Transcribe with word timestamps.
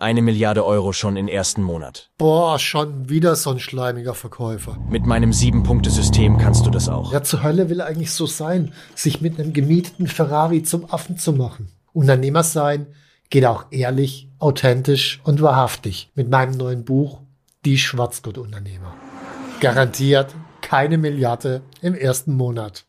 Eine 0.00 0.22
Milliarde 0.22 0.64
Euro 0.64 0.92
schon 0.92 1.16
im 1.16 1.26
ersten 1.26 1.60
Monat. 1.60 2.12
Boah, 2.18 2.60
schon 2.60 3.08
wieder 3.08 3.34
so 3.34 3.50
ein 3.50 3.58
schleimiger 3.58 4.14
Verkäufer. 4.14 4.78
Mit 4.88 5.06
meinem 5.06 5.32
Sieben-Punkte-System 5.32 6.38
kannst 6.38 6.64
du 6.64 6.70
das 6.70 6.88
auch. 6.88 7.12
Ja, 7.12 7.24
zur 7.24 7.42
Hölle 7.42 7.68
will 7.68 7.80
eigentlich 7.80 8.12
so 8.12 8.24
sein, 8.24 8.72
sich 8.94 9.20
mit 9.20 9.40
einem 9.40 9.52
gemieteten 9.52 10.06
Ferrari 10.06 10.62
zum 10.62 10.88
Affen 10.88 11.18
zu 11.18 11.32
machen. 11.32 11.72
Unternehmer 11.92 12.44
sein 12.44 12.86
geht 13.28 13.44
auch 13.44 13.64
ehrlich, 13.72 14.28
authentisch 14.38 15.20
und 15.24 15.42
wahrhaftig 15.42 16.12
mit 16.14 16.30
meinem 16.30 16.56
neuen 16.56 16.84
Buch 16.84 17.18
Die 17.64 17.76
Schwarzgurt-Unternehmer. 17.76 18.94
Garantiert 19.58 20.32
keine 20.60 20.96
Milliarde 20.96 21.62
im 21.82 21.94
ersten 21.94 22.34
Monat. 22.34 22.84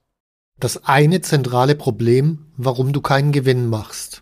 Das 0.59 0.85
eine 0.85 1.21
zentrale 1.21 1.73
Problem, 1.73 2.45
warum 2.55 2.93
du 2.93 3.01
keinen 3.01 3.31
Gewinn 3.31 3.67
machst. 3.67 4.21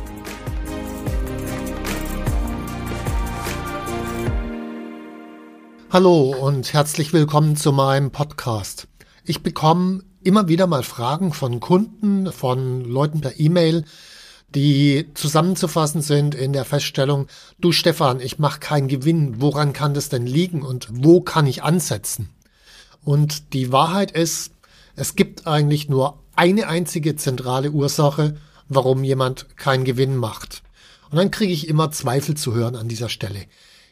Hallo 5.93 6.33
und 6.39 6.71
herzlich 6.71 7.11
willkommen 7.11 7.57
zu 7.57 7.73
meinem 7.73 8.11
Podcast. 8.11 8.87
Ich 9.25 9.43
bekomme 9.43 10.05
immer 10.23 10.47
wieder 10.47 10.65
mal 10.65 10.83
Fragen 10.83 11.33
von 11.33 11.59
Kunden, 11.59 12.31
von 12.31 12.85
Leuten 12.85 13.19
per 13.19 13.37
E-Mail, 13.37 13.83
die 14.55 15.09
zusammenzufassen 15.15 16.01
sind 16.01 16.33
in 16.33 16.53
der 16.53 16.63
Feststellung, 16.63 17.27
du 17.59 17.73
Stefan, 17.73 18.21
ich 18.21 18.39
mache 18.39 18.61
keinen 18.61 18.87
Gewinn, 18.87 19.41
woran 19.41 19.73
kann 19.73 19.93
das 19.93 20.07
denn 20.07 20.25
liegen 20.25 20.61
und 20.61 20.87
wo 20.89 21.19
kann 21.19 21.45
ich 21.45 21.61
ansetzen? 21.61 22.29
Und 23.03 23.51
die 23.51 23.73
Wahrheit 23.73 24.11
ist, 24.11 24.53
es 24.95 25.17
gibt 25.17 25.45
eigentlich 25.45 25.89
nur 25.89 26.23
eine 26.37 26.69
einzige 26.69 27.17
zentrale 27.17 27.69
Ursache, 27.69 28.37
warum 28.69 29.03
jemand 29.03 29.57
keinen 29.57 29.83
Gewinn 29.83 30.15
macht. 30.15 30.63
Und 31.09 31.17
dann 31.17 31.31
kriege 31.31 31.51
ich 31.51 31.67
immer 31.67 31.91
Zweifel 31.91 32.37
zu 32.37 32.53
hören 32.53 32.77
an 32.77 32.87
dieser 32.87 33.09
Stelle. 33.09 33.41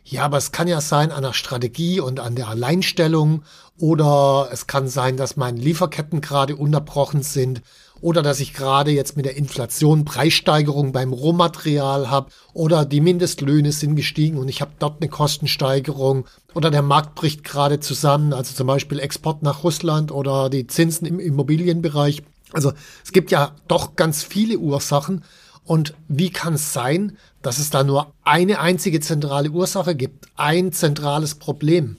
Ja, 0.10 0.26
aber 0.26 0.38
es 0.38 0.52
kann 0.52 0.68
ja 0.68 0.82
sein 0.82 1.12
an 1.12 1.22
der 1.22 1.34
Strategie 1.34 2.00
und 2.00 2.20
an 2.20 2.34
der 2.34 2.48
Alleinstellung 2.48 3.44
oder 3.78 4.50
es 4.52 4.66
kann 4.66 4.88
sein, 4.88 5.18
dass 5.18 5.38
meine 5.38 5.60
Lieferketten 5.60 6.20
gerade 6.20 6.56
unterbrochen 6.56 7.22
sind 7.22 7.62
oder 8.02 8.24
dass 8.24 8.40
ich 8.40 8.56
gerade 8.56 8.90
jetzt 8.90 9.18
mit 9.18 9.28
der 9.28 9.38
Inflation 9.38 10.06
Preissteigerung 10.06 10.94
beim 10.94 11.14
Rohmaterial 11.14 12.10
habe 12.10 12.32
oder 12.54 12.86
die 12.86 13.02
Mindestlöhne 13.02 13.72
sind 13.72 13.96
gestiegen 13.96 14.40
und 14.40 14.48
ich 14.48 14.62
habe 14.62 14.72
dort 14.80 15.00
eine 15.00 15.12
Kostensteigerung 15.12 16.26
oder 16.56 16.72
der 16.72 16.82
Markt 16.82 17.14
bricht 17.14 17.44
gerade 17.44 17.80
zusammen, 17.80 18.34
also 18.34 18.56
zum 18.56 18.66
Beispiel 18.66 19.00
Export 19.00 19.44
nach 19.44 19.64
Russland 19.64 20.12
oder 20.12 20.50
die 20.50 20.66
Zinsen 20.66 21.06
im 21.06 21.20
Immobilienbereich. 21.20 22.24
Also 22.52 22.74
es 23.04 23.12
gibt 23.12 23.30
ja 23.30 23.52
doch 23.68 23.96
ganz 23.96 24.24
viele 24.24 24.58
Ursachen 24.58 25.24
und 25.70 25.94
wie 26.08 26.32
kann 26.32 26.56
es 26.56 26.74
sein, 26.74 27.16
dass 27.44 27.60
es 27.60 27.70
da 27.70 27.84
nur 27.84 28.16
eine 28.24 28.60
einzige 28.60 29.02
zentrale 29.02 29.52
Ursache 29.52 29.94
gibt, 29.94 30.26
ein 30.36 30.72
zentrales 30.72 31.36
Problem? 31.36 31.98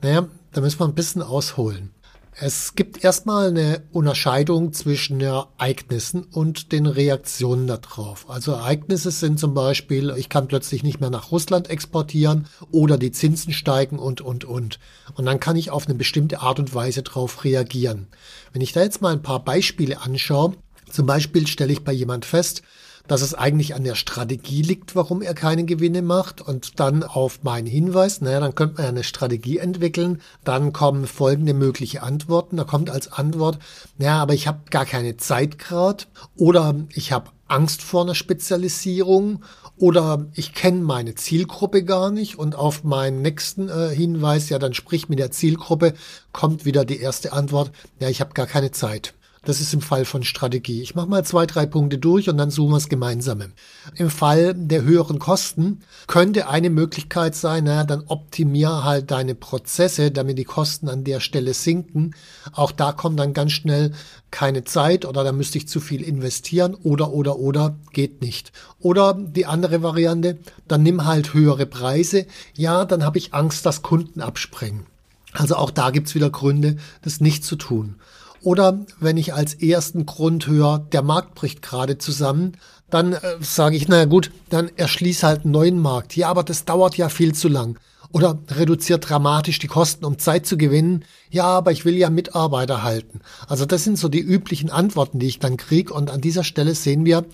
Naja, 0.00 0.26
da 0.52 0.62
müssen 0.62 0.80
wir 0.80 0.88
ein 0.88 0.94
bisschen 0.94 1.20
ausholen. 1.20 1.90
Es 2.32 2.76
gibt 2.76 3.04
erstmal 3.04 3.48
eine 3.48 3.82
Unterscheidung 3.92 4.72
zwischen 4.72 5.20
Ereignissen 5.20 6.22
und 6.22 6.72
den 6.72 6.86
Reaktionen 6.86 7.66
darauf. 7.66 8.30
Also 8.30 8.52
Ereignisse 8.52 9.10
sind 9.10 9.38
zum 9.38 9.52
Beispiel, 9.52 10.14
ich 10.16 10.30
kann 10.30 10.48
plötzlich 10.48 10.82
nicht 10.82 10.98
mehr 10.98 11.10
nach 11.10 11.30
Russland 11.30 11.68
exportieren 11.68 12.46
oder 12.70 12.96
die 12.96 13.12
Zinsen 13.12 13.52
steigen 13.52 13.98
und, 13.98 14.22
und, 14.22 14.46
und. 14.46 14.78
Und 15.14 15.26
dann 15.26 15.40
kann 15.40 15.56
ich 15.56 15.70
auf 15.70 15.86
eine 15.86 15.94
bestimmte 15.94 16.40
Art 16.40 16.58
und 16.58 16.74
Weise 16.74 17.02
darauf 17.02 17.44
reagieren. 17.44 18.06
Wenn 18.54 18.62
ich 18.62 18.72
da 18.72 18.80
jetzt 18.80 19.02
mal 19.02 19.12
ein 19.12 19.22
paar 19.22 19.44
Beispiele 19.44 20.00
anschaue, 20.00 20.54
zum 20.90 21.06
Beispiel 21.06 21.46
stelle 21.46 21.72
ich 21.72 21.84
bei 21.84 21.92
jemand 21.92 22.24
fest, 22.24 22.62
dass 23.08 23.22
es 23.22 23.34
eigentlich 23.34 23.74
an 23.74 23.84
der 23.84 23.94
Strategie 23.94 24.62
liegt, 24.62 24.94
warum 24.94 25.22
er 25.22 25.34
keine 25.34 25.64
Gewinne 25.64 26.02
macht. 26.02 26.40
Und 26.40 26.78
dann 26.78 27.02
auf 27.02 27.42
meinen 27.42 27.66
Hinweis, 27.66 28.20
naja, 28.20 28.38
dann 28.38 28.54
könnte 28.54 28.76
man 28.76 28.84
ja 28.84 28.88
eine 28.90 29.04
Strategie 29.04 29.58
entwickeln. 29.58 30.20
Dann 30.44 30.72
kommen 30.72 31.06
folgende 31.06 31.54
mögliche 31.54 32.02
Antworten. 32.02 32.58
Da 32.58 32.64
kommt 32.64 32.90
als 32.90 33.10
Antwort, 33.10 33.58
naja, 33.96 34.20
aber 34.20 34.34
ich 34.34 34.46
habe 34.46 34.60
gar 34.70 34.84
keine 34.84 35.16
Zeit 35.16 35.58
gerade 35.58 36.04
oder 36.36 36.74
ich 36.92 37.10
habe 37.10 37.30
Angst 37.48 37.82
vor 37.82 38.02
einer 38.02 38.14
Spezialisierung 38.14 39.42
oder 39.78 40.26
ich 40.34 40.52
kenne 40.52 40.82
meine 40.82 41.14
Zielgruppe 41.14 41.84
gar 41.84 42.10
nicht 42.10 42.38
und 42.38 42.56
auf 42.56 42.84
meinen 42.84 43.22
nächsten 43.22 43.70
äh, 43.70 43.88
Hinweis, 43.88 44.50
ja, 44.50 44.58
dann 44.58 44.74
sprich 44.74 45.08
mit 45.08 45.18
der 45.18 45.30
Zielgruppe, 45.30 45.94
kommt 46.32 46.66
wieder 46.66 46.84
die 46.84 47.00
erste 47.00 47.32
Antwort, 47.32 47.70
ja, 48.00 48.08
ich 48.08 48.20
habe 48.20 48.34
gar 48.34 48.46
keine 48.46 48.70
Zeit. 48.70 49.14
Das 49.48 49.62
ist 49.62 49.72
im 49.72 49.80
Fall 49.80 50.04
von 50.04 50.24
Strategie. 50.24 50.82
Ich 50.82 50.94
mache 50.94 51.06
mal 51.06 51.24
zwei, 51.24 51.46
drei 51.46 51.64
Punkte 51.64 51.96
durch 51.96 52.28
und 52.28 52.36
dann 52.36 52.50
suchen 52.50 52.72
wir 52.72 52.76
es 52.76 52.90
gemeinsame. 52.90 53.48
Im 53.94 54.10
Fall 54.10 54.52
der 54.52 54.82
höheren 54.82 55.18
Kosten 55.18 55.80
könnte 56.06 56.50
eine 56.50 56.68
Möglichkeit 56.68 57.34
sein, 57.34 57.64
naja, 57.64 57.84
dann 57.84 58.04
optimier 58.08 58.84
halt 58.84 59.10
deine 59.10 59.34
Prozesse, 59.34 60.10
damit 60.10 60.36
die 60.36 60.44
Kosten 60.44 60.90
an 60.90 61.02
der 61.02 61.20
Stelle 61.20 61.54
sinken. 61.54 62.14
Auch 62.52 62.72
da 62.72 62.92
kommt 62.92 63.18
dann 63.18 63.32
ganz 63.32 63.52
schnell 63.52 63.92
keine 64.30 64.64
Zeit 64.64 65.06
oder 65.06 65.24
da 65.24 65.32
müsste 65.32 65.56
ich 65.56 65.66
zu 65.66 65.80
viel 65.80 66.02
investieren 66.02 66.74
oder, 66.74 67.14
oder, 67.14 67.38
oder, 67.38 67.74
geht 67.94 68.20
nicht. 68.20 68.52
Oder 68.80 69.14
die 69.14 69.46
andere 69.46 69.82
Variante, 69.82 70.36
dann 70.66 70.82
nimm 70.82 71.06
halt 71.06 71.32
höhere 71.32 71.64
Preise. 71.64 72.26
Ja, 72.54 72.84
dann 72.84 73.02
habe 73.02 73.16
ich 73.16 73.32
Angst, 73.32 73.64
dass 73.64 73.80
Kunden 73.80 74.20
abspringen. 74.20 74.84
Also 75.32 75.56
auch 75.56 75.70
da 75.70 75.90
gibt's 75.90 76.14
wieder 76.14 76.28
Gründe, 76.28 76.76
das 77.00 77.22
nicht 77.22 77.44
zu 77.44 77.56
tun. 77.56 77.96
Oder 78.42 78.84
wenn 79.00 79.16
ich 79.16 79.34
als 79.34 79.54
ersten 79.54 80.06
Grund 80.06 80.46
höre, 80.46 80.78
der 80.78 81.02
Markt 81.02 81.34
bricht 81.34 81.62
gerade 81.62 81.98
zusammen, 81.98 82.56
dann 82.90 83.12
äh, 83.12 83.20
sage 83.40 83.76
ich, 83.76 83.88
naja 83.88 84.06
gut, 84.06 84.30
dann 84.48 84.70
erschließ 84.76 85.22
halt 85.22 85.44
einen 85.44 85.52
neuen 85.52 85.80
Markt. 85.80 86.16
Ja, 86.16 86.28
aber 86.28 86.42
das 86.42 86.64
dauert 86.64 86.96
ja 86.96 87.08
viel 87.08 87.34
zu 87.34 87.48
lang. 87.48 87.78
Oder 88.10 88.38
reduziert 88.48 89.08
dramatisch 89.08 89.58
die 89.58 89.66
Kosten, 89.66 90.04
um 90.06 90.18
Zeit 90.18 90.46
zu 90.46 90.56
gewinnen. 90.56 91.04
Ja, 91.30 91.44
aber 91.44 91.72
ich 91.72 91.84
will 91.84 91.96
ja 91.96 92.08
Mitarbeiter 92.08 92.82
halten. 92.82 93.20
Also 93.46 93.66
das 93.66 93.84
sind 93.84 93.98
so 93.98 94.08
die 94.08 94.20
üblichen 94.20 94.70
Antworten, 94.70 95.18
die 95.18 95.26
ich 95.26 95.40
dann 95.40 95.58
kriege. 95.58 95.92
Und 95.92 96.10
an 96.10 96.22
dieser 96.22 96.44
Stelle 96.44 96.74
sehen 96.74 97.04
wir, 97.04 97.26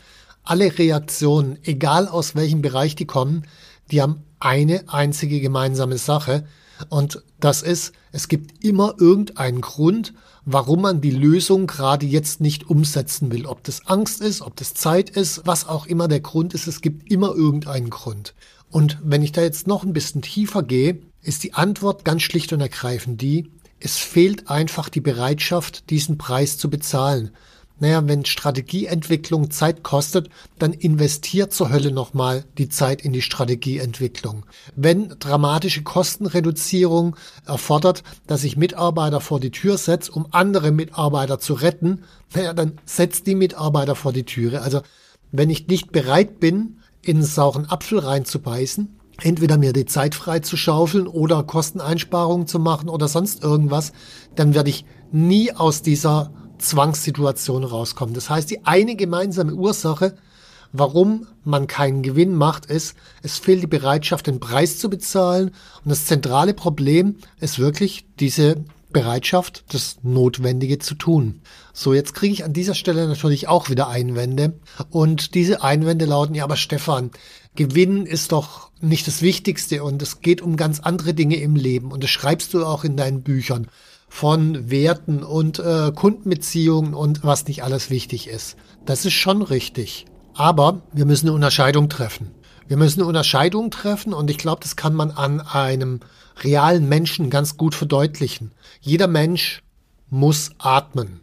alle 0.42 0.76
Reaktionen, 0.76 1.58
egal 1.62 2.08
aus 2.08 2.34
welchem 2.34 2.60
Bereich 2.60 2.96
die 2.96 3.06
kommen, 3.06 3.46
die 3.90 4.02
haben 4.02 4.24
eine 4.40 4.84
einzige 4.88 5.40
gemeinsame 5.40 5.96
Sache. 5.96 6.44
Und 6.88 7.22
das 7.40 7.62
ist, 7.62 7.92
es 8.12 8.28
gibt 8.28 8.64
immer 8.64 8.94
irgendeinen 8.98 9.60
Grund, 9.60 10.14
warum 10.44 10.82
man 10.82 11.00
die 11.00 11.10
Lösung 11.10 11.66
gerade 11.66 12.06
jetzt 12.06 12.40
nicht 12.40 12.68
umsetzen 12.68 13.32
will. 13.32 13.46
Ob 13.46 13.64
das 13.64 13.86
Angst 13.86 14.20
ist, 14.20 14.42
ob 14.42 14.56
das 14.56 14.74
Zeit 14.74 15.10
ist, 15.10 15.42
was 15.44 15.66
auch 15.66 15.86
immer 15.86 16.08
der 16.08 16.20
Grund 16.20 16.54
ist, 16.54 16.66
es 16.66 16.80
gibt 16.80 17.10
immer 17.10 17.34
irgendeinen 17.34 17.90
Grund. 17.90 18.34
Und 18.70 18.98
wenn 19.02 19.22
ich 19.22 19.32
da 19.32 19.42
jetzt 19.42 19.66
noch 19.66 19.84
ein 19.84 19.92
bisschen 19.92 20.22
tiefer 20.22 20.62
gehe, 20.62 21.00
ist 21.22 21.44
die 21.44 21.54
Antwort 21.54 22.04
ganz 22.04 22.22
schlicht 22.22 22.52
und 22.52 22.60
ergreifend 22.60 23.20
die, 23.20 23.50
es 23.80 23.98
fehlt 23.98 24.48
einfach 24.48 24.88
die 24.88 25.00
Bereitschaft, 25.00 25.90
diesen 25.90 26.18
Preis 26.18 26.58
zu 26.58 26.70
bezahlen. 26.70 27.30
Naja, 27.80 28.06
wenn 28.06 28.24
Strategieentwicklung 28.24 29.50
Zeit 29.50 29.82
kostet, 29.82 30.30
dann 30.58 30.72
investiert 30.72 31.52
zur 31.52 31.70
Hölle 31.70 31.90
nochmal 31.90 32.44
die 32.56 32.68
Zeit 32.68 33.02
in 33.02 33.12
die 33.12 33.22
Strategieentwicklung. 33.22 34.46
Wenn 34.76 35.08
dramatische 35.18 35.82
Kostenreduzierung 35.82 37.16
erfordert, 37.46 38.04
dass 38.28 38.44
ich 38.44 38.56
Mitarbeiter 38.56 39.20
vor 39.20 39.40
die 39.40 39.50
Tür 39.50 39.76
setze, 39.76 40.12
um 40.12 40.26
andere 40.30 40.70
Mitarbeiter 40.70 41.40
zu 41.40 41.54
retten, 41.54 42.04
naja, 42.32 42.52
dann 42.52 42.78
setzt 42.84 43.26
die 43.26 43.34
Mitarbeiter 43.34 43.96
vor 43.96 44.12
die 44.12 44.24
Türe. 44.24 44.62
Also 44.62 44.82
wenn 45.32 45.50
ich 45.50 45.66
nicht 45.66 45.90
bereit 45.90 46.38
bin, 46.38 46.78
in 47.02 47.16
einen 47.16 47.26
sauren 47.26 47.68
Apfel 47.68 47.98
reinzubeißen, 47.98 49.00
entweder 49.20 49.58
mir 49.58 49.72
die 49.72 49.84
Zeit 49.84 50.14
frei 50.14 50.38
zu 50.38 50.56
schaufeln 50.56 51.08
oder 51.08 51.42
Kosteneinsparungen 51.42 52.46
zu 52.46 52.60
machen 52.60 52.88
oder 52.88 53.08
sonst 53.08 53.42
irgendwas, 53.42 53.92
dann 54.36 54.54
werde 54.54 54.70
ich 54.70 54.84
nie 55.10 55.52
aus 55.52 55.82
dieser 55.82 56.30
Zwangssituation 56.58 57.64
rauskommen. 57.64 58.14
Das 58.14 58.30
heißt, 58.30 58.50
die 58.50 58.64
eine 58.64 58.96
gemeinsame 58.96 59.54
Ursache, 59.54 60.16
warum 60.72 61.26
man 61.44 61.66
keinen 61.66 62.02
Gewinn 62.02 62.34
macht, 62.34 62.66
ist, 62.66 62.96
es 63.22 63.38
fehlt 63.38 63.62
die 63.62 63.68
Bereitschaft, 63.68 64.26
den 64.26 64.40
Preis 64.40 64.78
zu 64.78 64.90
bezahlen. 64.90 65.48
Und 65.84 65.90
das 65.90 66.06
zentrale 66.06 66.54
Problem 66.54 67.16
ist 67.40 67.58
wirklich 67.58 68.06
diese 68.18 68.56
Bereitschaft, 68.94 69.64
das 69.68 69.98
Notwendige 70.02 70.78
zu 70.78 70.94
tun. 70.94 71.42
So, 71.74 71.92
jetzt 71.92 72.14
kriege 72.14 72.32
ich 72.32 72.44
an 72.44 72.52
dieser 72.52 72.74
Stelle 72.74 73.06
natürlich 73.06 73.48
auch 73.48 73.68
wieder 73.68 73.88
Einwände. 73.88 74.54
Und 74.88 75.34
diese 75.34 75.62
Einwände 75.62 76.06
lauten, 76.06 76.34
ja, 76.34 76.44
aber 76.44 76.56
Stefan, 76.56 77.10
Gewinn 77.56 78.06
ist 78.06 78.32
doch 78.32 78.70
nicht 78.80 79.06
das 79.06 79.20
Wichtigste 79.20 79.82
und 79.84 80.00
es 80.00 80.20
geht 80.20 80.40
um 80.40 80.56
ganz 80.56 80.80
andere 80.80 81.12
Dinge 81.12 81.36
im 81.36 81.56
Leben. 81.56 81.92
Und 81.92 82.02
das 82.02 82.10
schreibst 82.10 82.54
du 82.54 82.64
auch 82.64 82.84
in 82.84 82.96
deinen 82.96 83.22
Büchern 83.22 83.68
von 84.14 84.70
Werten 84.70 85.24
und 85.24 85.58
äh, 85.58 85.90
Kundenbeziehungen 85.92 86.94
und 86.94 87.24
was 87.24 87.48
nicht 87.48 87.64
alles 87.64 87.90
wichtig 87.90 88.28
ist. 88.28 88.56
Das 88.86 89.04
ist 89.04 89.14
schon 89.14 89.42
richtig. 89.42 90.04
Aber 90.34 90.82
wir 90.92 91.04
müssen 91.04 91.26
eine 91.26 91.34
Unterscheidung 91.34 91.88
treffen. 91.88 92.30
Wir 92.68 92.76
müssen 92.76 93.00
eine 93.00 93.08
Unterscheidung 93.08 93.72
treffen 93.72 94.14
und 94.14 94.30
ich 94.30 94.38
glaube, 94.38 94.60
das 94.62 94.76
kann 94.76 94.94
man 94.94 95.10
an 95.10 95.40
einem 95.40 95.98
realen 96.44 96.88
Menschen 96.88 97.28
ganz 97.28 97.56
gut 97.56 97.74
verdeutlichen. 97.74 98.52
Jeder 98.80 99.08
Mensch 99.08 99.64
muss 100.10 100.52
atmen. 100.58 101.18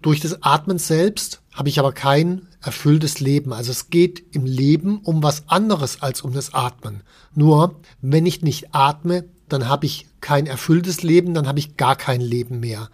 Durch 0.00 0.20
das 0.20 0.44
Atmen 0.44 0.78
selbst 0.78 1.42
habe 1.52 1.68
ich 1.68 1.80
aber 1.80 1.90
kein 1.90 2.46
erfülltes 2.62 3.18
Leben. 3.18 3.52
Also 3.52 3.72
es 3.72 3.90
geht 3.90 4.22
im 4.36 4.46
Leben 4.46 5.00
um 5.02 5.20
was 5.20 5.48
anderes 5.48 6.00
als 6.00 6.22
um 6.22 6.32
das 6.32 6.54
Atmen. 6.54 7.02
Nur, 7.34 7.80
wenn 8.00 8.24
ich 8.24 8.42
nicht 8.42 8.72
atme, 8.72 9.24
dann 9.48 9.68
habe 9.68 9.86
ich 9.86 10.06
kein 10.20 10.46
erfülltes 10.46 11.02
Leben, 11.02 11.34
dann 11.34 11.46
habe 11.46 11.58
ich 11.58 11.76
gar 11.76 11.96
kein 11.96 12.20
Leben 12.20 12.60
mehr. 12.60 12.88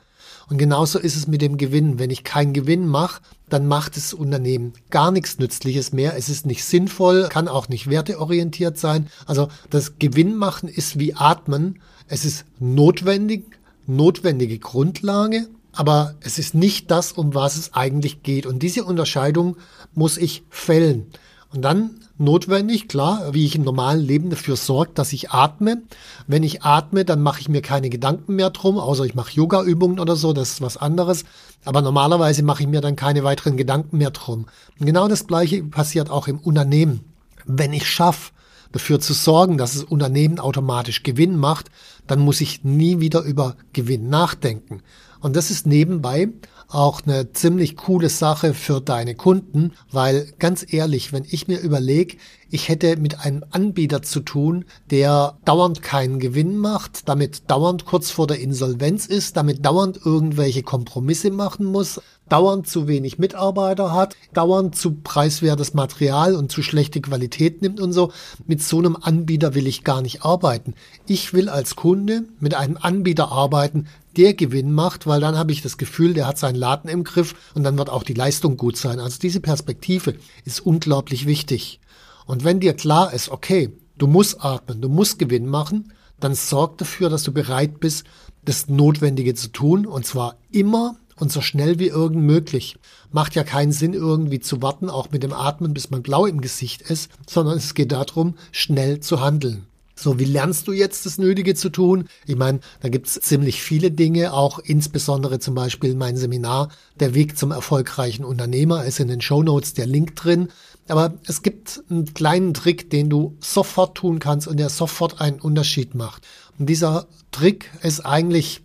Und 0.49 0.58
genauso 0.58 0.99
ist 0.99 1.16
es 1.16 1.26
mit 1.26 1.40
dem 1.40 1.56
Gewinn. 1.56 1.99
Wenn 1.99 2.10
ich 2.10 2.25
keinen 2.25 2.52
Gewinn 2.52 2.87
mache, 2.87 3.22
dann 3.49 3.66
macht 3.66 3.96
das 3.96 4.12
Unternehmen 4.12 4.75
gar 4.90 5.10
nichts 5.10 5.38
Nützliches 5.38 5.93
mehr. 5.93 6.16
Es 6.16 6.28
ist 6.28 6.46
nicht 6.46 6.64
sinnvoll, 6.64 7.28
kann 7.31 7.49
auch 7.49 7.69
nicht 7.69 7.88
werteorientiert 7.88 8.76
sein. 8.76 9.08
Also 9.26 9.49
das 9.70 9.99
Gewinnmachen 9.99 10.69
ist 10.69 10.99
wie 10.99 11.14
Atmen. 11.14 11.81
Es 12.06 12.25
ist 12.25 12.44
notwendig, 12.58 13.44
notwendige 13.87 14.58
Grundlage, 14.58 15.49
aber 15.72 16.16
es 16.20 16.38
ist 16.38 16.54
nicht 16.54 16.90
das, 16.90 17.12
um 17.12 17.34
was 17.34 17.56
es 17.56 17.72
eigentlich 17.72 18.22
geht. 18.22 18.44
Und 18.44 18.62
diese 18.62 18.84
Unterscheidung 18.84 19.56
muss 19.94 20.19
ich 20.19 20.43
fällen. 20.50 21.06
Und 21.52 21.62
dann 21.62 21.90
notwendig, 22.16 22.88
klar, 22.88 23.34
wie 23.34 23.44
ich 23.44 23.56
im 23.56 23.62
normalen 23.62 24.00
Leben 24.00 24.31
dafür 24.31 24.56
sorge, 24.56 24.93
dass 24.94 25.12
ich 25.12 25.31
atme. 25.31 25.82
Wenn 26.26 26.43
ich 26.43 26.62
atme, 26.62 27.04
dann 27.04 27.20
mache 27.20 27.40
ich 27.40 27.49
mir 27.49 27.60
keine 27.60 27.90
Gedanken 27.90 28.37
mehr 28.37 28.50
drum, 28.50 28.78
außer 28.78 29.04
ich 29.04 29.14
mache 29.14 29.32
Yoga-Übungen 29.32 30.00
oder 30.00 30.16
so, 30.16 30.32
das 30.32 30.52
ist 30.52 30.62
was 30.62 30.76
anderes. 30.76 31.25
Aber 31.64 31.82
normalerweise 31.82 32.43
mache 32.43 32.62
ich 32.62 32.69
mir 32.69 32.81
dann 32.81 32.96
keine 32.96 33.22
weiteren 33.22 33.56
Gedanken 33.56 33.99
mehr 33.99 34.10
drum. 34.10 34.46
Und 34.78 34.87
genau 34.87 35.08
das 35.08 35.26
Gleiche 35.26 35.62
passiert 35.62 36.10
auch 36.10 36.26
im 36.26 36.38
Unternehmen. 36.38 37.00
Wenn 37.44 37.72
ich 37.72 37.88
schaffe, 37.88 38.32
dafür 38.72 39.00
zu 39.00 39.12
sorgen, 39.12 39.58
dass 39.58 39.75
das 39.75 39.84
Unternehmen 39.84 40.38
automatisch 40.38 41.02
Gewinn 41.02 41.37
macht, 41.37 41.70
dann 42.06 42.20
muss 42.20 42.40
ich 42.40 42.64
nie 42.64 43.00
wieder 43.00 43.20
über 43.20 43.56
Gewinn 43.72 44.08
nachdenken. 44.08 44.82
Und 45.22 45.36
das 45.36 45.50
ist 45.50 45.66
nebenbei 45.66 46.28
auch 46.69 47.02
eine 47.04 47.32
ziemlich 47.32 47.76
coole 47.76 48.08
Sache 48.08 48.54
für 48.54 48.80
deine 48.80 49.14
Kunden, 49.14 49.72
weil 49.90 50.32
ganz 50.38 50.64
ehrlich, 50.72 51.12
wenn 51.12 51.24
ich 51.28 51.46
mir 51.46 51.60
überlege, 51.60 52.16
ich 52.50 52.69
hätte 52.69 52.96
mit 52.96 53.20
einem 53.20 53.44
Anbieter 53.50 54.02
zu 54.02 54.20
tun, 54.20 54.64
der 54.90 55.38
dauernd 55.44 55.82
keinen 55.82 56.19
Gewinn 56.19 56.58
macht, 56.58 57.08
damit 57.08 57.50
dauernd 57.50 57.84
kurz 57.86 58.10
vor 58.10 58.26
der 58.26 58.40
Insolvenz 58.40 59.06
ist, 59.06 59.36
damit 59.36 59.64
dauernd 59.64 60.00
irgendwelche 60.04 60.62
Kompromisse 60.62 61.30
machen 61.30 61.66
muss, 61.66 62.00
dauernd 62.28 62.66
zu 62.66 62.88
wenig 62.88 63.18
Mitarbeiter 63.18 63.92
hat, 63.92 64.16
dauernd 64.32 64.76
zu 64.76 64.92
preiswertes 64.92 65.75
Material 65.75 66.34
und 66.34 66.50
zu 66.50 66.62
schlechte 66.62 67.00
Qualität 67.00 67.62
nimmt 67.62 67.80
und 67.80 67.92
so. 67.92 68.12
Mit 68.46 68.62
so 68.62 68.78
einem 68.78 68.96
Anbieter 69.00 69.54
will 69.54 69.66
ich 69.66 69.84
gar 69.84 70.02
nicht 70.02 70.25
arbeiten. 70.25 70.75
Ich 71.06 71.32
will 71.32 71.48
als 71.48 71.76
Kunde 71.76 72.25
mit 72.38 72.54
einem 72.54 72.78
Anbieter 72.80 73.32
arbeiten, 73.32 73.86
der 74.17 74.35
Gewinn 74.35 74.73
macht, 74.73 75.06
weil 75.06 75.20
dann 75.20 75.37
habe 75.37 75.53
ich 75.53 75.62
das 75.62 75.79
Gefühl, 75.79 76.14
der 76.14 76.26
hat 76.26 76.38
seinen 76.38 76.56
Laden 76.56 76.91
im 76.91 77.05
Griff 77.05 77.35
und 77.55 77.64
dann 77.64 77.79
wird 77.79 77.91
auch 77.91 78.03
die 78.03 78.14
Leistung 78.14 78.56
gut 78.56 78.76
sein. 78.76 79.00
Also 79.00 79.19
diese 79.20 79.41
Perspektive 79.41 80.14
ist 80.44 80.61
unglaublich 80.61 81.26
wichtig. 81.26 81.81
Und 82.26 82.44
wenn 82.44 82.61
dir 82.61 82.75
klar 82.75 83.12
ist, 83.12 83.31
okay, 83.31 83.73
du 83.99 84.06
musst 84.06 84.44
atmen, 84.44 84.81
du 84.81 84.88
musst 84.88 85.19
Gewinn 85.19 85.47
machen, 85.47 85.93
dann 86.20 86.35
sorg 86.35 86.79
dafür, 86.79 87.11
dass 87.11 87.25
du 87.25 87.32
bereit 87.32 87.81
bist, 87.81 88.05
das 88.44 88.69
Notwendige 88.69 89.35
zu 89.35 89.49
tun 89.49 89.87
und 89.87 90.06
zwar 90.06 90.37
immer 90.50 90.97
und 91.17 91.31
so 91.31 91.41
schnell 91.41 91.79
wie 91.79 91.88
irgend 91.88 92.23
möglich. 92.23 92.76
Macht 93.11 93.35
ja 93.35 93.44
keinen 93.44 93.73
Sinn, 93.73 93.93
irgendwie 93.93 94.41
zu 94.41 94.62
warten, 94.62 94.91
auch 94.91 95.11
mit 95.11 95.23
dem 95.23 95.32
Atmen, 95.32 95.75
bis 95.75 95.91
man 95.91 96.03
blau 96.03 96.26
im 96.26 96.41
Gesicht 96.41 96.82
ist, 96.82 97.11
sondern 97.29 97.59
es 97.59 97.75
geht 97.75 97.93
darum, 97.93 98.35
schnell 98.50 99.00
zu 99.00 99.20
handeln. 99.20 99.67
So, 100.02 100.19
wie 100.19 100.25
lernst 100.25 100.66
du 100.66 100.72
jetzt 100.72 101.06
das 101.06 101.19
Nötige 101.19 101.54
zu 101.54 101.70
tun? 101.70 102.08
Ich 102.26 102.34
meine, 102.34 102.58
da 102.81 102.88
gibt's 102.88 103.20
ziemlich 103.20 103.62
viele 103.62 103.93
Dinge, 103.93 104.32
auch 104.32 104.58
insbesondere 104.58 105.38
zum 105.38 105.54
Beispiel 105.54 105.94
mein 105.94 106.16
Seminar, 106.16 106.70
der 106.99 107.14
Weg 107.14 107.38
zum 107.38 107.52
erfolgreichen 107.52 108.25
Unternehmer, 108.25 108.84
ist 108.84 108.99
in 108.99 109.06
den 109.06 109.20
Show 109.20 109.44
Notes 109.44 109.75
der 109.75 109.87
Link 109.87 110.16
drin. 110.16 110.49
Aber 110.88 111.14
es 111.28 111.43
gibt 111.43 111.84
einen 111.88 112.12
kleinen 112.14 112.52
Trick, 112.52 112.90
den 112.90 113.10
du 113.10 113.37
sofort 113.38 113.96
tun 113.96 114.19
kannst 114.19 114.49
und 114.49 114.56
der 114.56 114.70
sofort 114.70 115.20
einen 115.20 115.40
Unterschied 115.40 115.94
macht. 115.94 116.26
Und 116.58 116.66
dieser 116.66 117.06
Trick 117.31 117.70
ist 117.82 118.04
eigentlich 118.04 118.60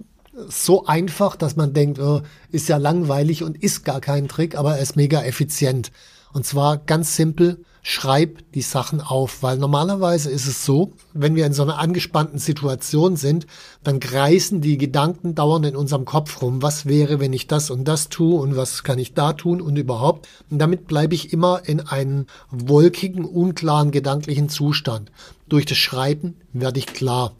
so 0.50 0.88
einfach, 0.88 1.36
dass 1.36 1.56
man 1.56 1.72
denkt, 1.72 2.00
oh, 2.00 2.24
ist 2.52 2.68
ja 2.68 2.78
langweilig 2.78 3.44
und 3.44 3.62
ist 3.62 3.86
gar 3.86 4.02
kein 4.02 4.28
Trick, 4.28 4.58
aber 4.58 4.78
er 4.78 4.82
ist 4.82 4.96
mega 4.96 5.22
effizient. 5.22 5.92
Und 6.34 6.48
zwar 6.48 6.78
ganz 6.78 7.16
simpel, 7.16 7.64
schreib 7.90 8.40
die 8.52 8.64
Sachen 8.64 9.00
auf, 9.00 9.44
weil 9.44 9.58
normalerweise 9.58 10.30
ist 10.30 10.46
es 10.46 10.66
so, 10.66 10.92
wenn 11.14 11.36
wir 11.36 11.46
in 11.46 11.54
so 11.54 11.64
einer 11.64 11.80
angespannten 11.80 12.38
Situation 12.38 13.16
sind, 13.16 13.48
dann 13.82 14.02
kreisen 14.02 14.60
die 14.60 14.78
Gedanken 14.78 15.36
dauernd 15.36 15.66
in 15.66 15.78
unserem 15.78 16.04
Kopf 16.04 16.42
rum. 16.42 16.62
Was 16.62 16.86
wäre, 16.86 17.22
wenn 17.22 17.32
ich 17.32 17.48
das 17.48 17.70
und 17.70 17.88
das 17.88 18.10
tue 18.10 18.42
und 18.42 18.58
was 18.58 18.84
kann 18.84 19.00
ich 19.00 19.14
da 19.14 19.32
tun 19.32 19.62
und 19.62 19.78
überhaupt? 19.78 20.28
Und 20.50 20.60
damit 20.60 20.88
bleibe 20.88 21.16
ich 21.16 21.32
immer 21.32 21.62
in 21.64 21.80
einem 21.80 22.26
wolkigen, 22.52 23.24
unklaren 23.24 23.92
gedanklichen 23.92 24.50
Zustand. 24.50 25.10
Durch 25.48 25.66
das 25.66 25.78
Schreiben 25.78 26.36
werde 26.52 26.80
ich 26.80 26.88
klar. 26.88 27.32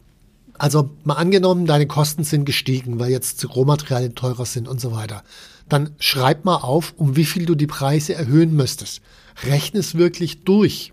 Also 0.56 0.88
mal 1.04 1.14
angenommen, 1.14 1.66
deine 1.66 1.86
Kosten 1.86 2.24
sind 2.24 2.46
gestiegen, 2.46 2.98
weil 2.98 3.10
jetzt 3.10 3.54
Rohmaterialien 3.54 4.14
teurer 4.14 4.46
sind 4.46 4.66
und 4.66 4.80
so 4.80 4.92
weiter. 4.92 5.22
Dann 5.68 5.94
schreib 5.98 6.44
mal 6.44 6.56
auf, 6.56 6.94
um 6.96 7.16
wie 7.16 7.24
viel 7.24 7.46
du 7.46 7.54
die 7.54 7.66
Preise 7.66 8.14
erhöhen 8.14 8.54
müsstest 8.54 9.02
rechne 9.44 9.80
es 9.80 9.96
wirklich 9.96 10.44
durch. 10.44 10.92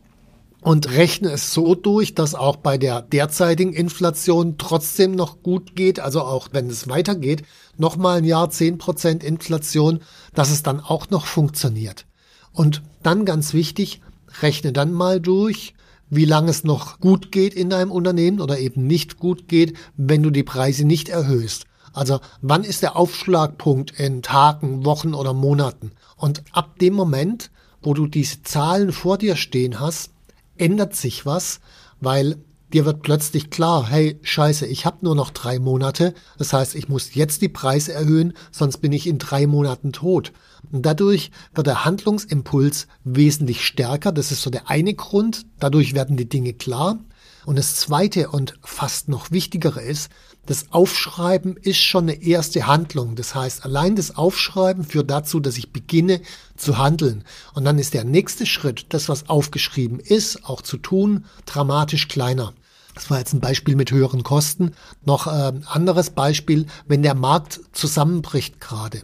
Und 0.62 0.90
rechne 0.90 1.30
es 1.30 1.54
so 1.54 1.76
durch, 1.76 2.16
dass 2.16 2.34
auch 2.34 2.56
bei 2.56 2.80
der 2.80 3.04
derzeitigen 3.04 3.72
Inflation 3.72 4.58
trotzdem 4.58 5.12
noch 5.12 5.44
gut 5.44 5.76
geht, 5.76 6.00
also 6.00 6.22
auch 6.22 6.50
wenn 6.54 6.68
es 6.72 6.88
weitergeht, 6.88 7.44
nochmal 7.78 8.18
ein 8.18 8.24
Jahr 8.24 8.50
zehn 8.50 8.80
Prozent 8.80 9.24
Inflation, 9.24 10.00
dass 10.34 10.50
es 10.50 10.64
dann 10.64 10.80
auch 10.80 11.12
noch 11.12 11.28
funktioniert. 11.28 12.08
Und 12.52 12.82
dann 13.04 13.26
ganz 13.26 13.54
wichtig, 13.54 14.02
rechne 14.42 14.74
dann 14.74 14.92
mal 14.92 15.20
durch, 15.22 15.76
wie 16.10 16.26
lange 16.26 16.50
es 16.50 16.64
noch 16.64 17.00
gut 17.00 17.32
geht 17.32 17.54
in 17.54 17.70
deinem 17.70 17.92
Unternehmen 17.92 18.42
oder 18.42 18.58
eben 18.58 18.88
nicht 18.88 19.20
gut 19.20 19.48
geht, 19.48 19.78
wenn 19.98 20.24
du 20.24 20.32
die 20.32 20.44
Preise 20.44 20.84
nicht 20.84 21.10
erhöhst. 21.10 21.66
Also 21.96 22.20
wann 22.42 22.64
ist 22.64 22.84
der 22.84 22.96
Aufschlagpunkt 22.96 24.00
in 24.00 24.22
Tagen, 24.22 24.86
Wochen 24.86 25.14
oder 25.14 25.34
Monaten? 25.34 25.92
Und 26.18 26.44
ab 26.52 26.78
dem 26.80 26.94
Moment 26.94 27.50
wo 27.86 27.94
du 27.94 28.08
diese 28.08 28.42
Zahlen 28.42 28.92
vor 28.92 29.18
dir 29.18 29.36
stehen 29.36 29.80
hast, 29.80 30.12
ändert 30.58 30.96
sich 30.96 31.26
was, 31.26 31.60
weil 32.02 32.38
dir 32.74 32.84
wird 32.84 33.04
plötzlich 33.04 33.52
klar, 33.52 33.88
hey, 33.88 34.20
scheiße, 34.24 34.66
ich 34.66 34.86
habe 34.86 35.06
nur 35.06 35.16
noch 35.16 35.30
drei 35.30 35.60
Monate, 35.60 36.16
das 36.38 36.52
heißt, 36.52 36.76
ich 36.76 36.90
muss 36.90 37.14
jetzt 37.14 37.42
die 37.42 37.50
Preise 37.50 37.94
erhöhen, 37.94 38.34
sonst 38.52 38.78
bin 38.78 38.92
ich 38.92 39.06
in 39.06 39.20
drei 39.20 39.46
Monaten 39.46 39.94
tot. 39.94 40.34
Und 40.72 40.84
dadurch 40.84 41.30
wird 41.54 41.68
der 41.68 41.86
Handlungsimpuls 41.86 42.88
wesentlich 43.04 43.64
stärker, 43.64 44.12
das 44.12 44.32
ist 44.32 44.42
so 44.42 44.50
der 44.50 44.70
eine 44.70 44.96
Grund, 44.96 45.46
dadurch 45.60 45.94
werden 45.94 46.18
die 46.18 46.28
Dinge 46.28 46.54
klar. 46.54 46.98
Und 47.46 47.60
das 47.60 47.76
zweite 47.76 48.30
und 48.30 48.56
fast 48.64 49.08
noch 49.08 49.30
wichtigere 49.30 49.82
ist, 49.82 50.10
das 50.46 50.72
Aufschreiben 50.72 51.58
ist 51.58 51.78
schon 51.78 52.04
eine 52.04 52.22
erste 52.22 52.68
Handlung. 52.68 53.16
Das 53.16 53.36
heißt, 53.36 53.66
allein 53.66 53.96
das 53.96 54.16
Aufschreiben 54.16 54.84
führt 54.84 55.10
dazu, 55.10 55.40
dass 55.40 55.58
ich 55.58 55.72
beginne 55.72 56.22
zu 56.56 56.78
handeln. 56.78 57.24
Und 57.54 57.66
dann 57.66 57.80
ist 57.80 57.94
der 57.94 58.04
nächste 58.04 58.46
Schritt, 58.46 58.88
das, 58.90 59.10
was 59.10 59.30
aufgeschrieben 59.30 60.00
ist, 60.00 60.46
auch 60.46 60.62
zu 60.62 60.78
tun, 60.78 61.26
dramatisch 61.46 62.08
kleiner. 62.08 62.54
Das 62.94 63.10
war 63.10 63.20
jetzt 63.20 63.34
ein 63.34 63.42
Beispiel 63.42 63.76
mit 63.76 63.92
höheren 63.92 64.24
Kosten. 64.24 64.72
Noch 65.04 65.28
ein 65.28 65.64
äh, 65.64 65.66
anderes 65.66 66.12
Beispiel, 66.12 66.66
wenn 66.88 67.04
der 67.04 67.16
Markt 67.16 67.60
zusammenbricht 67.74 68.62
gerade 68.62 69.02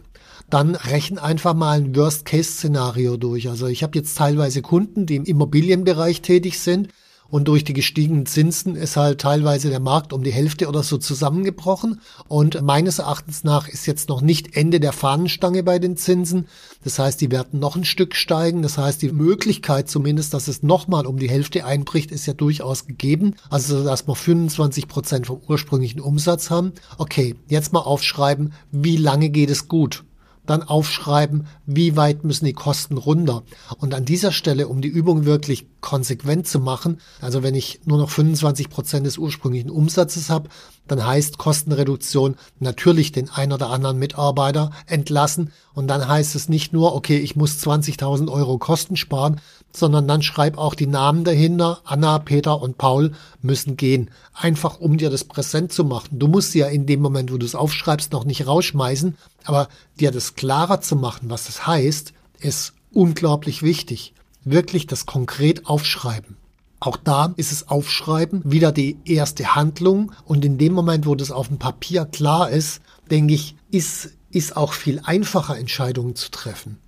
dann 0.50 0.74
rechnen 0.74 1.18
einfach 1.18 1.54
mal 1.54 1.78
ein 1.78 1.96
Worst-Case-Szenario 1.96 3.16
durch. 3.16 3.48
Also 3.48 3.68
ich 3.68 3.82
habe 3.82 3.96
jetzt 3.98 4.18
teilweise 4.18 4.60
Kunden, 4.60 5.06
die 5.06 5.16
im 5.16 5.24
Immobilienbereich 5.24 6.20
tätig 6.20 6.60
sind 6.60 6.88
Und 7.32 7.48
durch 7.48 7.64
die 7.64 7.72
gestiegenen 7.72 8.26
Zinsen 8.26 8.76
ist 8.76 8.98
halt 8.98 9.22
teilweise 9.22 9.70
der 9.70 9.80
Markt 9.80 10.12
um 10.12 10.22
die 10.22 10.34
Hälfte 10.34 10.68
oder 10.68 10.82
so 10.82 10.98
zusammengebrochen. 10.98 12.02
Und 12.28 12.60
meines 12.60 12.98
Erachtens 12.98 13.42
nach 13.42 13.68
ist 13.68 13.86
jetzt 13.86 14.10
noch 14.10 14.20
nicht 14.20 14.54
Ende 14.54 14.80
der 14.80 14.92
Fahnenstange 14.92 15.62
bei 15.62 15.78
den 15.78 15.96
Zinsen. 15.96 16.46
Das 16.84 16.98
heißt, 16.98 17.22
die 17.22 17.30
werden 17.30 17.58
noch 17.58 17.74
ein 17.74 17.86
Stück 17.86 18.16
steigen. 18.16 18.60
Das 18.60 18.76
heißt, 18.76 19.00
die 19.00 19.12
Möglichkeit 19.12 19.88
zumindest, 19.88 20.34
dass 20.34 20.46
es 20.46 20.62
nochmal 20.62 21.06
um 21.06 21.18
die 21.18 21.30
Hälfte 21.30 21.64
einbricht, 21.64 22.10
ist 22.10 22.26
ja 22.26 22.34
durchaus 22.34 22.86
gegeben. 22.86 23.36
Also, 23.48 23.82
dass 23.82 24.06
wir 24.06 24.14
25 24.14 24.86
Prozent 24.86 25.26
vom 25.26 25.40
ursprünglichen 25.48 26.02
Umsatz 26.02 26.50
haben. 26.50 26.72
Okay, 26.98 27.34
jetzt 27.48 27.72
mal 27.72 27.80
aufschreiben, 27.80 28.52
wie 28.72 28.98
lange 28.98 29.30
geht 29.30 29.48
es 29.48 29.68
gut? 29.68 30.04
Dann 30.46 30.62
aufschreiben, 30.62 31.46
wie 31.66 31.96
weit 31.96 32.24
müssen 32.24 32.44
die 32.44 32.52
Kosten 32.52 32.96
runter. 32.96 33.42
Und 33.78 33.94
an 33.94 34.04
dieser 34.04 34.32
Stelle, 34.32 34.68
um 34.68 34.80
die 34.82 34.88
Übung 34.88 35.24
wirklich 35.24 35.66
konsequent 35.80 36.46
zu 36.46 36.60
machen, 36.60 37.00
also 37.20 37.42
wenn 37.42 37.54
ich 37.54 37.80
nur 37.84 37.98
noch 37.98 38.10
25 38.10 38.68
Prozent 38.68 39.06
des 39.06 39.18
ursprünglichen 39.18 39.70
Umsatzes 39.70 40.30
habe, 40.30 40.48
dann 40.88 41.06
heißt 41.06 41.38
Kostenreduktion 41.38 42.36
natürlich 42.58 43.12
den 43.12 43.30
ein 43.30 43.52
oder 43.52 43.70
anderen 43.70 43.98
Mitarbeiter 43.98 44.72
entlassen. 44.86 45.52
Und 45.74 45.86
dann 45.88 46.06
heißt 46.06 46.34
es 46.34 46.48
nicht 46.48 46.72
nur, 46.72 46.94
okay, 46.94 47.18
ich 47.18 47.36
muss 47.36 47.58
20.000 47.64 48.30
Euro 48.30 48.58
Kosten 48.58 48.96
sparen, 48.96 49.40
sondern 49.72 50.06
dann 50.06 50.22
schreib 50.22 50.58
auch 50.58 50.74
die 50.74 50.86
Namen 50.86 51.24
dahinter. 51.24 51.80
Anna, 51.84 52.18
Peter 52.18 52.60
und 52.60 52.78
Paul 52.78 53.12
müssen 53.40 53.76
gehen. 53.76 54.10
Einfach 54.34 54.80
um 54.80 54.98
dir 54.98 55.08
das 55.08 55.24
präsent 55.24 55.72
zu 55.72 55.84
machen. 55.84 56.18
Du 56.18 56.26
musst 56.28 56.52
sie 56.52 56.58
ja 56.58 56.66
in 56.66 56.86
dem 56.86 57.00
Moment, 57.00 57.32
wo 57.32 57.38
du 57.38 57.46
es 57.46 57.54
aufschreibst, 57.54 58.12
noch 58.12 58.24
nicht 58.24 58.46
rausschmeißen. 58.46 59.16
Aber 59.44 59.68
dir 59.98 60.10
das 60.10 60.31
klarer 60.36 60.80
zu 60.80 60.96
machen, 60.96 61.30
was 61.30 61.46
das 61.46 61.66
heißt, 61.66 62.12
ist 62.40 62.74
unglaublich 62.92 63.62
wichtig. 63.62 64.14
Wirklich 64.44 64.86
das 64.86 65.06
konkret 65.06 65.66
aufschreiben. 65.66 66.36
Auch 66.80 66.96
da 66.96 67.32
ist 67.36 67.52
es 67.52 67.68
Aufschreiben 67.68 68.42
wieder 68.44 68.72
die 68.72 68.96
erste 69.04 69.54
Handlung. 69.54 70.10
Und 70.24 70.44
in 70.44 70.58
dem 70.58 70.72
Moment, 70.72 71.06
wo 71.06 71.14
das 71.14 71.30
auf 71.30 71.46
dem 71.46 71.58
Papier 71.58 72.04
klar 72.06 72.50
ist, 72.50 72.80
denke 73.08 73.34
ich, 73.34 73.54
ist, 73.70 74.10
ist 74.30 74.56
auch 74.56 74.72
viel 74.72 75.00
einfacher, 75.04 75.56
Entscheidungen 75.56 76.16
zu 76.16 76.30
treffen. 76.30 76.78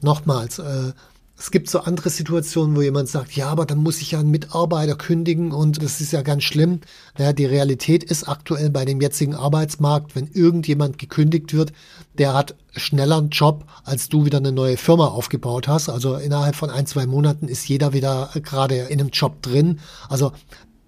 Nochmals, 0.00 0.58
äh, 0.58 0.92
es 1.38 1.50
gibt 1.50 1.68
so 1.68 1.80
andere 1.80 2.08
Situationen, 2.08 2.76
wo 2.76 2.80
jemand 2.80 3.08
sagt, 3.08 3.32
ja, 3.32 3.48
aber 3.48 3.66
dann 3.66 3.78
muss 3.78 4.00
ich 4.00 4.12
ja 4.12 4.20
einen 4.20 4.30
Mitarbeiter 4.30 4.96
kündigen 4.96 5.52
und 5.52 5.82
das 5.82 6.00
ist 6.00 6.12
ja 6.12 6.22
ganz 6.22 6.44
schlimm. 6.44 6.80
Naja, 7.18 7.34
die 7.34 7.44
Realität 7.44 8.04
ist 8.04 8.26
aktuell 8.26 8.70
bei 8.70 8.86
dem 8.86 9.02
jetzigen 9.02 9.34
Arbeitsmarkt, 9.34 10.16
wenn 10.16 10.28
irgendjemand 10.32 10.98
gekündigt 10.98 11.52
wird, 11.52 11.72
der 12.16 12.32
hat 12.32 12.54
schneller 12.74 13.18
einen 13.18 13.28
Job, 13.28 13.66
als 13.84 14.08
du 14.08 14.24
wieder 14.24 14.38
eine 14.38 14.52
neue 14.52 14.78
Firma 14.78 15.08
aufgebaut 15.08 15.68
hast. 15.68 15.90
Also 15.90 16.16
innerhalb 16.16 16.56
von 16.56 16.70
ein, 16.70 16.86
zwei 16.86 17.06
Monaten 17.06 17.48
ist 17.48 17.68
jeder 17.68 17.92
wieder 17.92 18.30
gerade 18.42 18.76
in 18.76 19.00
einem 19.00 19.10
Job 19.10 19.42
drin. 19.42 19.80
Also 20.08 20.32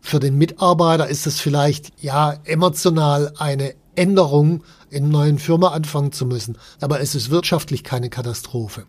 für 0.00 0.18
den 0.18 0.38
Mitarbeiter 0.38 1.08
ist 1.08 1.26
es 1.26 1.40
vielleicht, 1.40 1.92
ja, 2.02 2.34
emotional 2.44 3.34
eine 3.36 3.74
Änderung, 3.96 4.64
in 4.88 5.04
einer 5.04 5.12
neuen 5.12 5.38
Firma 5.38 5.68
anfangen 5.68 6.12
zu 6.12 6.24
müssen. 6.24 6.56
Aber 6.80 7.00
es 7.00 7.14
ist 7.14 7.28
wirtschaftlich 7.28 7.84
keine 7.84 8.08
Katastrophe. 8.08 8.86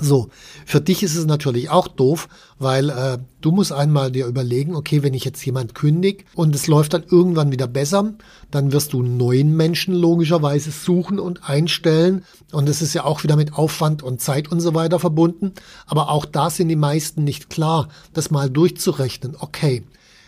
So, 0.00 0.28
für 0.66 0.80
dich 0.80 1.04
ist 1.04 1.14
es 1.14 1.24
natürlich 1.24 1.70
auch 1.70 1.86
doof, 1.86 2.28
weil 2.58 2.90
äh, 2.90 3.18
du 3.40 3.52
musst 3.52 3.72
einmal 3.72 4.10
dir 4.10 4.26
überlegen, 4.26 4.74
okay, 4.74 5.04
wenn 5.04 5.14
ich 5.14 5.24
jetzt 5.24 5.44
jemand 5.46 5.76
kündig 5.76 6.24
und 6.34 6.52
es 6.54 6.66
läuft 6.66 6.94
dann 6.94 7.04
irgendwann 7.08 7.52
wieder 7.52 7.68
besser, 7.68 8.14
dann 8.50 8.72
wirst 8.72 8.92
du 8.92 9.02
neuen 9.02 9.56
Menschen 9.56 9.94
logischerweise 9.94 10.72
suchen 10.72 11.20
und 11.20 11.48
einstellen 11.48 12.24
und 12.50 12.68
es 12.68 12.82
ist 12.82 12.94
ja 12.94 13.04
auch 13.04 13.22
wieder 13.22 13.36
mit 13.36 13.54
Aufwand 13.54 14.02
und 14.02 14.20
Zeit 14.20 14.50
und 14.50 14.60
so 14.60 14.74
weiter 14.74 14.98
verbunden, 14.98 15.52
aber 15.86 16.10
auch 16.10 16.24
da 16.24 16.50
sind 16.50 16.68
die 16.68 16.76
meisten 16.76 17.22
nicht 17.22 17.48
klar, 17.48 17.88
das 18.12 18.32
mal 18.32 18.50
durchzurechnen. 18.50 19.36
Okay, 19.38 19.84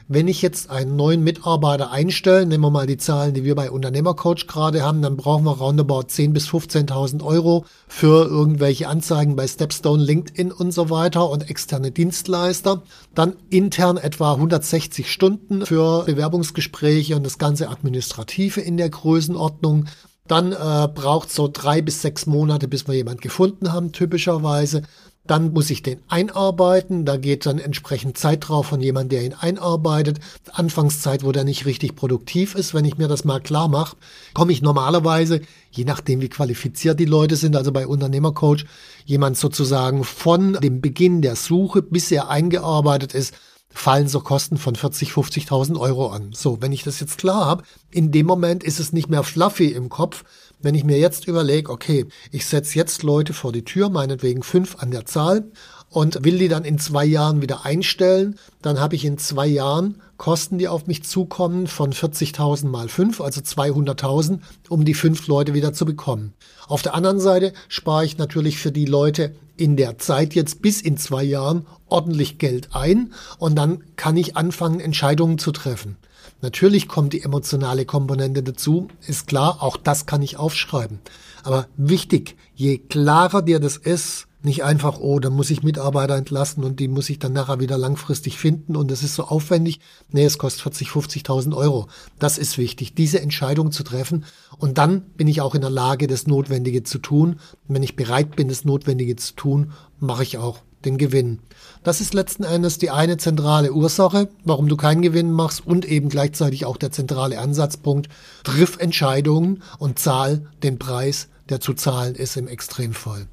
wenn 0.08 0.28
ich 0.28 0.40
jetzt 0.40 0.70
einen 0.70 0.94
neuen 0.94 1.25
Mitarbeiter 1.25 1.90
einstelle, 1.90 2.46
nehmen 2.46 2.62
wir 2.62 2.70
mal 2.70 2.86
die 2.86 2.96
Zahlen, 2.96 3.34
die 3.34 3.42
wir 3.42 3.56
bei 3.56 3.70
Unternehmercoach 3.70 4.46
gerade 4.46 4.82
haben, 4.82 5.02
dann 5.02 5.16
brauchen 5.16 5.44
wir 5.44 5.58
roundabout 5.58 6.02
10.000 6.02 6.32
bis 6.32 6.48
15.000 6.48 7.25
Euro 7.25 7.64
für 7.88 8.25
irgendwelche 8.26 8.88
Anzeigen 8.88 9.34
bei 9.34 9.48
Stepstone, 9.48 10.02
LinkedIn 10.02 10.52
und 10.52 10.72
so 10.72 10.90
weiter 10.90 11.28
und 11.28 11.50
externe 11.50 11.90
Dienstleister. 11.90 12.82
Dann 13.14 13.34
intern 13.50 13.96
etwa 13.96 14.34
160 14.34 15.10
Stunden 15.10 15.66
für 15.66 16.04
Bewerbungsgespräche 16.04 17.16
und 17.16 17.25
das 17.25 17.38
ganze 17.38 17.68
Administrative 17.68 18.60
in 18.60 18.76
der 18.76 18.90
Größenordnung. 18.90 19.86
Dann 20.28 20.52
äh, 20.52 20.88
braucht 20.92 21.32
so 21.32 21.48
drei 21.52 21.82
bis 21.82 22.02
sechs 22.02 22.26
Monate, 22.26 22.68
bis 22.68 22.86
wir 22.86 22.94
jemand 22.94 23.22
gefunden 23.22 23.72
haben, 23.72 23.92
typischerweise. 23.92 24.82
Dann 25.26 25.52
muss 25.52 25.71
ich 25.71 25.83
den 25.83 26.00
einarbeiten. 26.09 27.04
Da 27.04 27.16
geht 27.16 27.47
dann 27.47 27.59
entsprechend 27.59 28.18
Zeit 28.18 28.49
drauf 28.49 28.66
von 28.66 28.80
jemand, 28.80 29.12
der 29.12 29.25
ihn 29.25 29.35
einarbeitet. 29.35 30.21
Anfangszeit, 30.52 31.25
wo 31.25 31.33
der 31.33 31.45
nicht 31.45 31.66
richtig 31.66 31.97
produktiv 31.97 32.54
ist. 32.54 32.75
Wenn 32.75 32.85
ich 32.85 32.99
mir 32.99 33.09
das 33.09 33.25
mal 33.25 33.40
klar 33.40 33.68
mache, 33.68 33.97
komme 34.35 34.52
ich 34.52 34.62
normalerweise, 34.62 35.40
je 35.71 35.85
nachdem 35.85 36.21
wie 36.21 36.28
qualifiziert 36.28 36.99
die 37.00 37.04
Leute 37.04 37.37
sind, 37.37 37.56
also 37.56 37.73
bei 37.73 37.87
Unternehmercoach, 37.87 38.64
jemand 39.04 39.37
sozusagen 39.37 40.04
von 40.04 40.54
dem 40.54 40.80
Beginn 40.80 41.23
der 41.23 41.37
Suche, 41.37 41.83
bis 41.83 42.11
er 42.11 42.28
eingearbeitet 42.28 43.14
ist, 43.14 43.35
fallen 43.76 44.09
so 44.09 44.21
Kosten 44.21 44.56
von 44.56 44.75
40, 44.75 45.11
50.000 45.11 45.78
Euro 45.78 46.09
an. 46.09 46.30
So, 46.33 46.62
wenn 46.62 46.73
ich 46.73 46.83
das 46.83 46.99
jetzt 46.99 47.18
klar 47.18 47.45
habe, 47.45 47.64
in 47.90 48.11
dem 48.11 48.26
Moment 48.26 48.64
ist 48.64 48.80
es 48.80 48.92
nicht 48.92 49.11
mehr 49.11 49.23
fluffy 49.23 49.66
im 49.66 49.90
Kopf, 49.90 50.25
wenn 50.60 50.75
ich 50.75 50.84
mir 50.84 50.98
jetzt 50.98 51.28
überlege, 51.28 51.70
okay, 51.70 52.06
ich 52.32 52.46
setze 52.46 52.76
jetzt 52.78 53.02
Leute 53.02 53.32
vor 53.32 53.52
die 53.52 53.64
Tür, 53.64 53.90
meinetwegen 53.90 54.42
fünf 54.42 54.76
an 54.78 54.90
der 54.90 55.04
Zahl, 55.04 55.50
und 55.88 56.25
will 56.25 56.38
die 56.38 56.48
dann 56.48 56.64
in 56.64 56.78
zwei 56.78 57.04
Jahren 57.04 57.40
wieder 57.42 57.64
einstellen, 57.64 58.38
dann 58.60 58.80
habe 58.80 58.96
ich 58.96 59.04
in 59.04 59.18
zwei 59.18 59.46
Jahren 59.46 60.02
Kosten, 60.16 60.58
die 60.58 60.68
auf 60.68 60.86
mich 60.86 61.04
zukommen, 61.04 61.66
von 61.66 61.92
40.000 61.92 62.68
mal 62.68 62.88
fünf, 62.88 63.20
also 63.20 63.40
200.000, 63.40 64.40
um 64.68 64.84
die 64.84 64.94
fünf 64.94 65.26
Leute 65.26 65.54
wieder 65.54 65.72
zu 65.72 65.84
bekommen. 65.84 66.34
Auf 66.68 66.82
der 66.82 66.94
anderen 66.94 67.20
Seite 67.20 67.52
spare 67.68 68.04
ich 68.04 68.18
natürlich 68.18 68.58
für 68.58 68.72
die 68.72 68.86
Leute 68.86 69.34
in 69.56 69.76
der 69.76 69.98
Zeit 69.98 70.34
jetzt 70.34 70.62
bis 70.62 70.80
in 70.80 70.96
zwei 70.96 71.25
Jahren 71.25 71.66
ordentlich 71.86 72.38
Geld 72.38 72.70
ein 72.72 73.12
und 73.38 73.56
dann 73.56 73.84
kann 73.96 74.16
ich 74.16 74.36
anfangen, 74.36 74.80
Entscheidungen 74.80 75.38
zu 75.38 75.52
treffen. 75.52 75.96
Natürlich 76.42 76.88
kommt 76.88 77.12
die 77.12 77.22
emotionale 77.22 77.84
Komponente 77.86 78.42
dazu, 78.42 78.88
ist 79.06 79.26
klar, 79.26 79.62
auch 79.62 79.76
das 79.76 80.06
kann 80.06 80.22
ich 80.22 80.36
aufschreiben. 80.36 80.98
Aber 81.42 81.66
wichtig, 81.76 82.36
je 82.54 82.78
klarer 82.78 83.42
dir 83.42 83.60
das 83.60 83.76
ist, 83.76 84.26
nicht 84.46 84.64
einfach, 84.64 85.00
oh, 85.00 85.18
dann 85.18 85.34
muss 85.34 85.50
ich 85.50 85.64
Mitarbeiter 85.64 86.14
entlassen 86.14 86.62
und 86.62 86.78
die 86.78 86.86
muss 86.86 87.10
ich 87.10 87.18
dann 87.18 87.32
nachher 87.32 87.58
wieder 87.58 87.76
langfristig 87.76 88.38
finden 88.38 88.76
und 88.76 88.90
das 88.90 89.02
ist 89.02 89.16
so 89.16 89.24
aufwendig. 89.24 89.80
Nee, 90.10 90.24
es 90.24 90.38
kostet 90.38 90.62
40, 90.62 90.88
50.000 90.88 91.54
Euro. 91.54 91.88
Das 92.20 92.38
ist 92.38 92.56
wichtig, 92.56 92.94
diese 92.94 93.20
Entscheidung 93.20 93.72
zu 93.72 93.82
treffen. 93.82 94.24
Und 94.56 94.78
dann 94.78 95.02
bin 95.16 95.26
ich 95.26 95.40
auch 95.40 95.56
in 95.56 95.62
der 95.62 95.70
Lage, 95.70 96.06
das 96.06 96.28
Notwendige 96.28 96.84
zu 96.84 96.98
tun. 96.98 97.40
Und 97.66 97.74
wenn 97.74 97.82
ich 97.82 97.96
bereit 97.96 98.36
bin, 98.36 98.48
das 98.48 98.64
Notwendige 98.64 99.16
zu 99.16 99.34
tun, 99.34 99.72
mache 99.98 100.22
ich 100.22 100.38
auch 100.38 100.60
den 100.84 100.96
Gewinn. 100.96 101.40
Das 101.82 102.00
ist 102.00 102.14
letzten 102.14 102.44
Endes 102.44 102.78
die 102.78 102.90
eine 102.90 103.16
zentrale 103.16 103.72
Ursache, 103.72 104.28
warum 104.44 104.68
du 104.68 104.76
keinen 104.76 105.02
Gewinn 105.02 105.32
machst 105.32 105.66
und 105.66 105.84
eben 105.84 106.08
gleichzeitig 106.08 106.64
auch 106.64 106.76
der 106.76 106.92
zentrale 106.92 107.40
Ansatzpunkt. 107.40 108.08
Triff 108.44 108.78
Entscheidungen 108.78 109.64
und 109.78 109.98
zahl 109.98 110.46
den 110.62 110.78
Preis, 110.78 111.26
der 111.48 111.60
zu 111.60 111.74
zahlen 111.74 112.14
ist 112.14 112.36
im 112.36 112.46
Extremfall. 112.46 113.26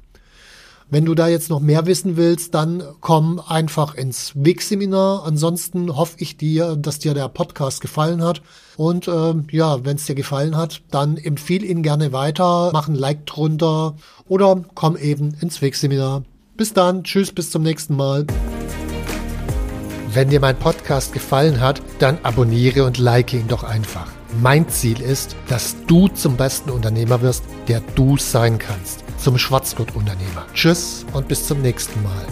Wenn 0.90 1.06
du 1.06 1.14
da 1.14 1.28
jetzt 1.28 1.48
noch 1.48 1.60
mehr 1.60 1.86
wissen 1.86 2.16
willst, 2.16 2.54
dann 2.54 2.82
komm 3.00 3.40
einfach 3.40 3.94
ins 3.94 4.32
WIG-Seminar. 4.34 5.24
Ansonsten 5.24 5.96
hoffe 5.96 6.16
ich 6.18 6.36
dir, 6.36 6.76
dass 6.76 6.98
dir 6.98 7.14
der 7.14 7.28
Podcast 7.28 7.80
gefallen 7.80 8.22
hat. 8.22 8.42
Und 8.76 9.08
äh, 9.08 9.34
ja, 9.50 9.84
wenn 9.84 9.96
es 9.96 10.04
dir 10.04 10.14
gefallen 10.14 10.56
hat, 10.56 10.82
dann 10.90 11.16
empfehle 11.16 11.66
ihn 11.66 11.82
gerne 11.82 12.12
weiter, 12.12 12.70
mach 12.72 12.88
ein 12.88 12.94
Like 12.94 13.24
drunter 13.24 13.96
oder 14.28 14.62
komm 14.74 14.96
eben 14.96 15.34
ins 15.40 15.62
WIG-Seminar. 15.62 16.22
Bis 16.56 16.74
dann, 16.74 17.02
tschüss, 17.02 17.32
bis 17.32 17.50
zum 17.50 17.62
nächsten 17.62 17.96
Mal. 17.96 18.26
Wenn 20.12 20.30
dir 20.30 20.38
mein 20.38 20.56
Podcast 20.56 21.12
gefallen 21.12 21.60
hat, 21.60 21.82
dann 21.98 22.18
abonniere 22.22 22.84
und 22.84 22.98
like 22.98 23.32
ihn 23.32 23.48
doch 23.48 23.64
einfach. 23.64 24.08
Mein 24.40 24.68
Ziel 24.68 25.00
ist, 25.00 25.34
dass 25.48 25.74
du 25.86 26.08
zum 26.08 26.36
besten 26.36 26.70
Unternehmer 26.70 27.22
wirst, 27.22 27.44
der 27.68 27.80
du 27.94 28.16
sein 28.16 28.58
kannst. 28.58 29.03
Zum 29.24 29.38
Schwarzgurt-Unternehmer. 29.38 30.44
Tschüss 30.52 31.06
und 31.14 31.28
bis 31.28 31.46
zum 31.46 31.62
nächsten 31.62 32.02
Mal. 32.02 32.26